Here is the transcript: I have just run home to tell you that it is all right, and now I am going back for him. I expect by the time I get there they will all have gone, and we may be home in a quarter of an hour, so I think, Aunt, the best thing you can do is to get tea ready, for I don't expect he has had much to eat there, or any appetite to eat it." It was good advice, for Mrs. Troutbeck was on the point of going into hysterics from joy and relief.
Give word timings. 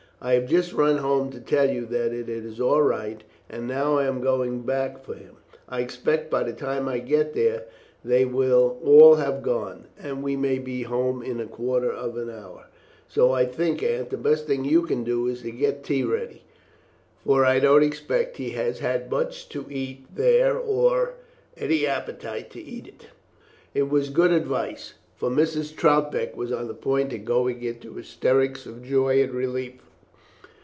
I 0.23 0.33
have 0.35 0.45
just 0.45 0.71
run 0.71 0.99
home 0.99 1.31
to 1.31 1.39
tell 1.39 1.67
you 1.71 1.83
that 1.87 2.13
it 2.13 2.29
is 2.29 2.61
all 2.61 2.83
right, 2.83 3.23
and 3.49 3.65
now 3.65 3.97
I 3.97 4.05
am 4.05 4.21
going 4.21 4.61
back 4.61 5.03
for 5.03 5.15
him. 5.15 5.37
I 5.67 5.81
expect 5.81 6.29
by 6.29 6.43
the 6.43 6.53
time 6.53 6.87
I 6.87 6.99
get 6.99 7.33
there 7.33 7.63
they 8.05 8.23
will 8.25 8.77
all 8.83 9.15
have 9.15 9.41
gone, 9.41 9.85
and 9.99 10.21
we 10.21 10.35
may 10.35 10.59
be 10.59 10.83
home 10.83 11.23
in 11.23 11.39
a 11.39 11.47
quarter 11.47 11.91
of 11.91 12.17
an 12.17 12.29
hour, 12.29 12.67
so 13.07 13.31
I 13.31 13.45
think, 13.47 13.81
Aunt, 13.81 14.11
the 14.11 14.17
best 14.17 14.45
thing 14.45 14.63
you 14.63 14.83
can 14.83 15.03
do 15.03 15.25
is 15.25 15.41
to 15.41 15.49
get 15.49 15.83
tea 15.83 16.03
ready, 16.03 16.43
for 17.25 17.43
I 17.43 17.57
don't 17.59 17.81
expect 17.81 18.37
he 18.37 18.51
has 18.51 18.77
had 18.77 19.09
much 19.09 19.49
to 19.49 19.65
eat 19.71 20.05
there, 20.15 20.55
or 20.55 21.13
any 21.57 21.87
appetite 21.87 22.51
to 22.51 22.61
eat 22.61 22.85
it." 22.87 23.07
It 23.73 23.89
was 23.89 24.11
good 24.11 24.31
advice, 24.31 24.93
for 25.15 25.31
Mrs. 25.31 25.75
Troutbeck 25.75 26.35
was 26.37 26.51
on 26.51 26.67
the 26.67 26.75
point 26.75 27.11
of 27.11 27.25
going 27.25 27.63
into 27.63 27.95
hysterics 27.95 28.65
from 28.65 28.83
joy 28.83 29.23
and 29.23 29.31
relief. 29.33 29.81